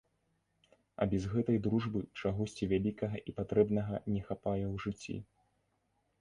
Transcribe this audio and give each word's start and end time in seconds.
А 1.03 1.05
без 1.11 1.23
гэтай 1.33 1.59
дружбы 1.67 2.01
чагосьці 2.21 2.69
вялікага 2.71 3.21
і 3.33 3.37
патрэбнага 3.41 4.01
не 4.15 4.21
хапае 4.31 4.65
ў 4.73 4.75
жыцці. 4.87 5.17